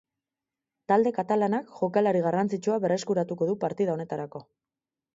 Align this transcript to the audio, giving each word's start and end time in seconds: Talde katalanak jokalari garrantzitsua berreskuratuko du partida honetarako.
Talde 0.91 1.11
katalanak 1.17 1.69
jokalari 1.81 2.23
garrantzitsua 2.29 2.83
berreskuratuko 2.87 3.53
du 3.53 3.59
partida 3.69 3.99
honetarako. 3.99 4.47